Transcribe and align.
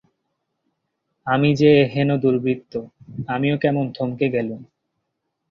আমি 1.27 1.49
যে 1.55 1.69
এ-হেন 1.81 2.09
দুর্বৃত্ত, 2.17 2.73
আমিও 3.27 3.55
কেমন 3.57 3.85
থমকে 3.93 4.27
গেলুম। 4.29 4.61